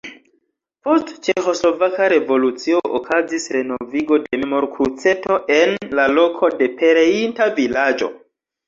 Post 0.87 1.11
ĉeĥoslovaka 1.27 2.07
revolucio 2.13 2.81
okazis 3.01 3.47
renovigo 3.59 4.21
de 4.25 4.41
memorkruceto 4.45 5.41
en 5.61 5.79
la 6.03 6.11
loko 6.19 6.55
de 6.59 6.73
la 6.73 6.77
pereinta 6.85 7.51
vilaĝo. 7.63 8.15